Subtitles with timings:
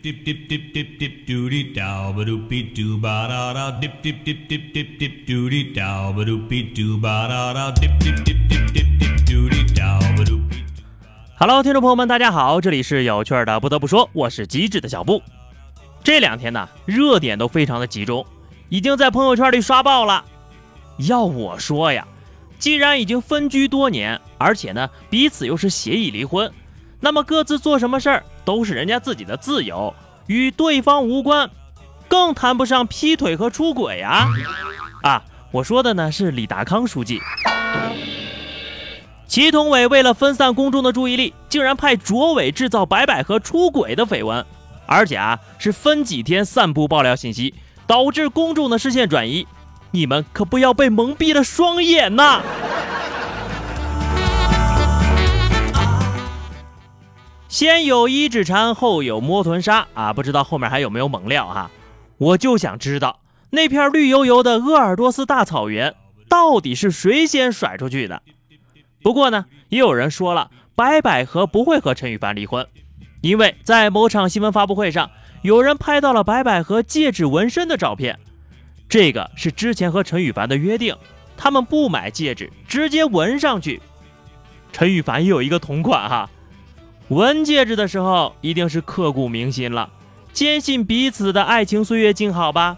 [0.00, 4.00] dip dip dip dip dip doody dow ba doo pee doo ba da da dip
[4.00, 7.90] dip dip dip dip dip doody dow ba doop beep doo ba da da dip
[7.98, 10.64] dip dip dip dip dip doody dow ba doop beep
[11.36, 13.58] Hello，听众朋友们，大家好，这里是有趣的。
[13.58, 15.20] 不得不说，我是机智的小布。
[16.04, 18.24] 这两天呢，热点都非常的集中，
[18.68, 20.24] 已经在朋友圈里刷爆了。
[21.08, 22.06] 要我说呀，
[22.60, 26.52] 既然已经分居多年，而且呢彼此又是协议离婚，
[27.00, 29.94] 那么各自做什么事儿都是人家自己的自由，
[30.26, 31.50] 与对方无关，
[32.08, 34.26] 更谈不上劈腿和出轨啊！
[35.02, 37.20] 啊，我说的呢是李达康书记。
[39.26, 44.42] 祁同伟为了分散公众的注意力，竟然派卓伟制造白百合出轨的绯闻，
[44.86, 47.52] 而且啊是分几天散布爆料信息，
[47.86, 49.46] 导致公众的视线转移。
[49.90, 52.40] 你们可不要被蒙蔽了双眼呐！
[57.48, 61.70] 先有一指禅，后有摸臀纱啊，不知道后面还有没有猛料哈？
[62.18, 65.94] 我就想知道那片绿油油的鄂尔多斯大草原
[66.28, 68.22] 到底是谁先甩出去的？
[69.02, 72.66] 不过呢，也有人说了，白百合不会和陈羽凡离婚，
[73.22, 75.10] 因为在某场新闻发布会上，
[75.40, 78.18] 有人拍到了白百合戒指纹身的照片。
[78.90, 80.94] 这个是之前和陈羽凡的约定，
[81.36, 83.80] 他们不买戒指，直接纹上去。
[84.70, 86.28] 陈羽凡也有一个同款哈，
[87.08, 89.88] 纹戒指的时候一定是刻骨铭心了，
[90.32, 92.76] 坚信彼此的爱情岁月静好吧？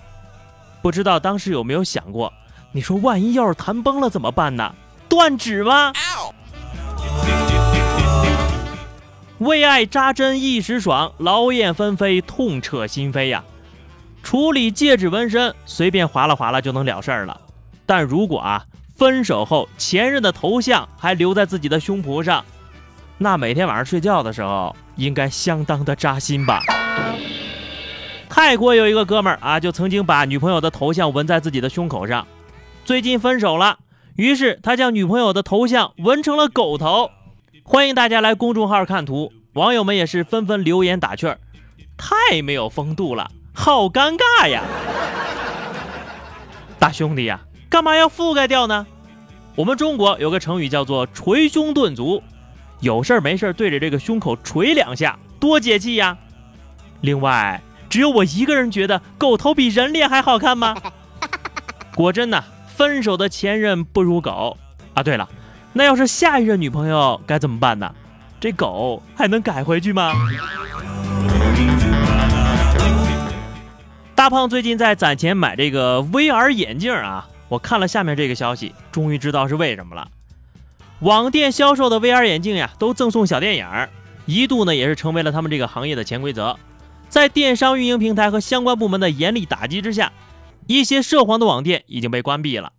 [0.81, 2.33] 不知道当时有没有想过，
[2.71, 4.73] 你说万一要是谈崩了怎么办呢？
[5.09, 5.93] 断指吗？
[9.39, 13.43] 为爱扎针一时爽，劳燕分飞痛彻心扉呀！
[14.23, 17.41] 处理戒指纹身，随便划拉划拉就能了事儿了。
[17.85, 18.65] 但如果啊，
[18.97, 22.45] 分手后前任的头像还留在自己的胸脯上，
[23.23, 26.63] 那每天晚上睡觉的时候应该相当的扎心吧？
[28.31, 32.27] 泰国有一个哥们儿啊，就曾经把女朋友的头像纹在自己的胸口上。
[32.83, 33.79] 最近分手了，
[34.17, 37.11] 于是他将女朋友的头像纹成了狗头。
[37.63, 41.39] 欢迎大家来公众号看图，网友们也是纷纷留言打趣儿，
[41.99, 43.31] 太没有风度了。
[43.53, 44.63] 好尴尬呀，
[46.81, 48.87] 大兄弟呀，干嘛要覆盖掉呢？
[49.57, 52.23] 我们中国有个成语叫做“捶胸顿足”，
[52.81, 56.17] 有事儿没事儿对着这个胸口捶两下，多解气呀。
[57.03, 60.75] 另外，只有我一个人觉得狗头比人脸还好看吗？
[61.95, 64.57] 果真呐，分手的前任不如狗
[64.95, 65.03] 啊。
[65.03, 65.29] 对了，
[65.75, 67.95] 那要是下一任女朋友该怎么办呢？
[68.41, 70.15] 这狗还能改回去吗？
[74.15, 80.09] 大胖最近在攒钱买这个 VR 眼镜啊，我看了下面这个消息，终于知道是为什么了。
[81.01, 83.89] 网店销售的 VR 眼镜呀，都赠送小电影儿，
[84.27, 86.59] 一度呢也是成为了他们这个行业的潜规则。
[87.09, 90.13] 在电商运营平台和相关部门的严厉打击之下，
[90.67, 92.73] 一些涉黄的网店已经被关闭了。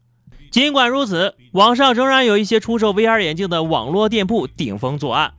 [0.51, 5.33] 尽管如此，网上仍然有一些出售 VR 眼镜的网络店铺顶风作案。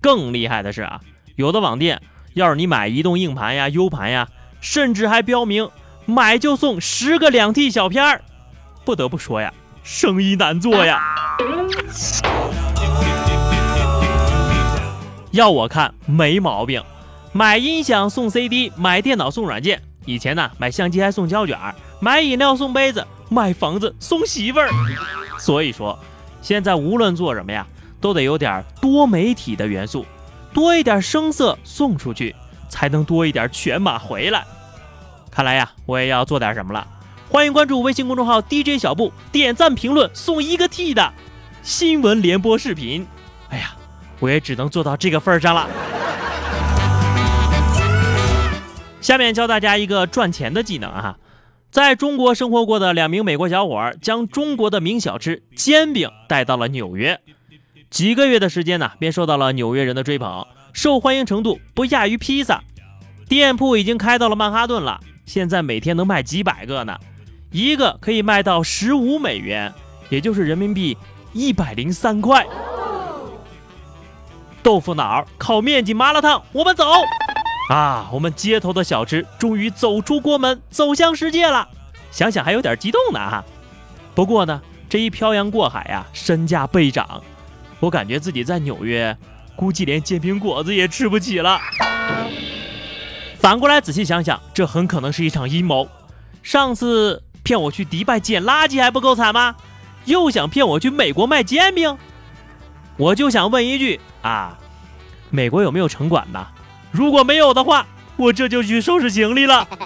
[0.00, 1.00] 更厉害的是啊，
[1.36, 2.02] 有的网店
[2.32, 4.28] 要是你买移动硬盘呀、U 盘呀。
[4.60, 5.68] 甚至还标明
[6.06, 8.22] 买就送十个两 T 小片儿，
[8.82, 9.52] 不得不说呀，
[9.82, 11.00] 生意难做呀。
[15.32, 16.80] 要我看没毛病，
[17.32, 19.82] 买音响送 CD，买电脑送软件。
[20.06, 21.58] 以前呢，买相机还送胶卷，
[21.98, 24.68] 买饮料送杯子，买房子送媳妇儿。
[25.38, 25.98] 所以说，
[26.40, 27.66] 现在无论做什么呀，
[28.00, 30.06] 都得有点多媒体的元素，
[30.52, 32.36] 多一点声色送出去，
[32.68, 34.44] 才能多一点全码回来。
[35.32, 36.86] 看来呀，我也要做点什么了。
[37.28, 41.12] 欢迎关注微信公众号 DJ 小布，点赞评论送一个 T 的
[41.64, 43.06] 新闻联播视频。
[43.48, 43.74] 哎呀，
[44.20, 45.66] 我也只能做到这个份儿上了。
[49.00, 51.16] 下面教大家一个赚钱的技能啊！
[51.70, 57.18] 在中国生活过的两名美国小伙儿将中国的名小吃煎饼带到了纽约，
[57.88, 62.62] 几个月的时间呢，便受到了纽约人的追捧，受欢迎程度不亚于披萨。
[63.26, 65.00] 店铺已经开到了曼哈顿了。
[65.24, 66.98] 现在每天能卖几百个呢，
[67.50, 69.72] 一个可以卖到十五美元，
[70.10, 70.94] 也就是人民币
[71.34, 72.46] 一百零三块。
[74.62, 76.86] 豆腐脑、烤面筋、麻辣烫，我们走
[77.68, 78.08] 啊！
[78.10, 81.68] 我们街头的小吃终于走出国门，走向世界了。
[82.10, 83.44] 想想还有点激动呢哈。
[84.14, 87.22] 不过呢，这一漂洋过海呀，身价倍涨，
[87.80, 89.14] 我感觉自己在纽约，
[89.56, 91.58] 估计连煎饼果子也吃不起了。
[93.38, 95.86] 反过来仔细想想，这很可能是一场阴谋。
[96.42, 99.56] 上次骗我去迪拜捡垃圾还不够惨吗？
[100.04, 101.96] 又想骗我去美国卖煎饼？
[102.96, 104.58] 我就想问一句啊，
[105.30, 106.46] 美国有没有城管呢？
[106.90, 107.86] 如果没有的话，
[108.16, 109.66] 我这就去收拾行李了。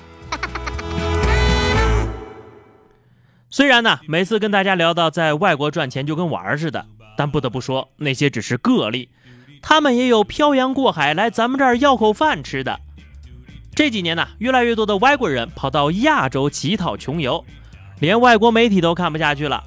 [3.48, 6.84] 虽然呢，每次跟大家聊到在外国赚钱就跟玩儿似的，
[7.16, 9.08] 但不得不说，那些只是个例，
[9.62, 12.78] 他们也有漂洋过海来咱们这儿要口饭吃的。
[13.74, 17.42] 这几年呢，越来越多的外国人跑到亚洲乞讨穷游，
[18.00, 19.64] 连外国媒体都看不下去了。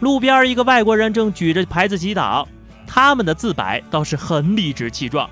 [0.00, 2.46] 路边一个外国人正举着牌子祈祷，
[2.86, 5.28] 他们的自白倒是很理直气壮：“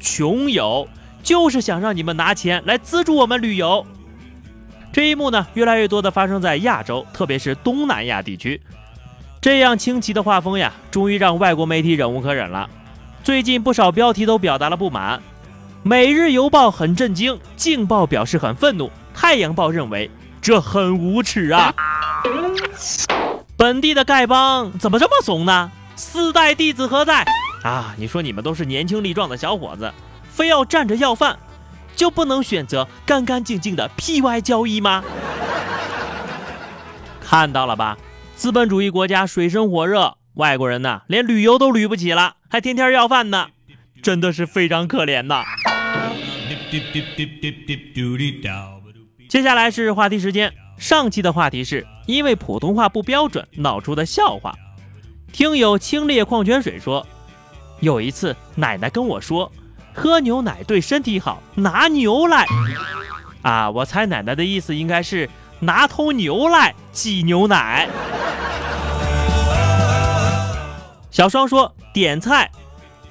[0.00, 0.88] 穷游
[1.22, 3.86] 就是想让你们拿钱来资助我们旅游。”
[4.92, 8.60] 这一幕呢，越来越多的发生在亚洲，特别是东南亚地区。
[9.40, 12.68] 这样清奇的画风呀，终于让外国媒体忍无可忍了。
[13.22, 15.18] 最近不少标题都表达了不满，
[15.82, 20.10] 《每日邮报》很震惊，《镜报》表示很愤怒，《太阳报》认为
[20.40, 21.72] 这很无耻啊！
[23.60, 25.70] 本地的丐帮怎么这么怂呢？
[25.94, 27.26] 四代弟子何在
[27.62, 27.94] 啊？
[27.98, 29.92] 你说你们都是年轻力壮的小伙子，
[30.30, 31.38] 非要站着要饭？
[31.94, 35.04] 就不能选择干干净净的 PY 交易吗？
[37.20, 37.98] 看到了吧，
[38.34, 43.48] 资本主义国家水深火热，外国人呢连旅游都旅不起了，还天天要饭呢，
[44.02, 45.44] 真的是非常可怜呐。
[49.28, 54.52] 接下来是话题时间，上期的话题是因为普通话不标准闹出的笑话。
[55.30, 57.06] 听友清冽矿泉水说，
[57.80, 59.52] 有一次奶奶跟我说。
[59.92, 62.46] 喝牛奶对身体好，拿牛来
[63.42, 63.68] 啊！
[63.70, 65.28] 我猜奶奶的意思应该是
[65.58, 67.88] 拿头牛来挤牛奶。
[71.10, 72.50] 小双说点菜，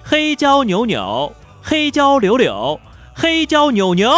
[0.02, 2.80] 黑椒扭扭，黑椒柳柳，
[3.14, 4.12] 黑椒扭扭。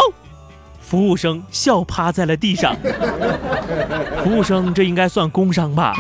[0.82, 2.76] 服务生笑趴在了地上。
[4.24, 5.94] 服务生这应该算工伤吧？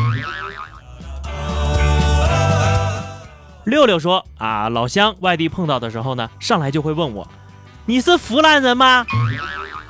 [3.63, 7.27] 六六说啊，老乡外地碰到的时候呢，上来就会问我，
[7.85, 9.05] 你是湖南人吗？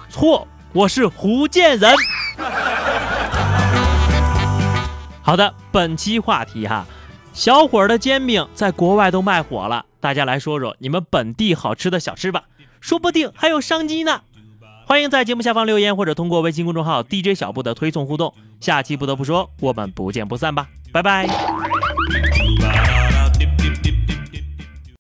[0.10, 1.96] 错，我是福建人。
[5.22, 6.86] 好的，本期话题哈，
[7.34, 12.44] 小伙儿的煎饼在国外都卖火了，大家来说说你们本地好吃的小吃吧，
[12.82, 14.22] 说不定还有商机呢。
[14.92, 18.34] 欢迎在节目下方留言或者通过微信公众号 DJ 小布的推送互动。
[18.60, 21.26] 下期不得不说，我们不见不散吧，拜拜。